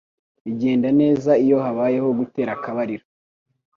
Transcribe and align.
bigenda 0.45 0.89
neza 1.01 1.31
iyo 1.43 1.57
habayeho 1.65 2.09
gutera 2.19 2.51
akabariro 2.57 3.05